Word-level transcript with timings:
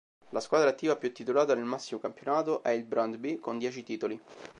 La 0.29 0.39
squadra 0.39 0.69
attiva 0.69 0.95
più 0.95 1.13
titolata 1.13 1.53
del 1.53 1.63
massimo 1.63 1.99
campionato 1.99 2.63
è 2.63 2.69
il 2.71 2.85
Brøndby 2.85 3.37
con 3.37 3.59
dieci 3.59 3.83
titoli. 3.83 4.19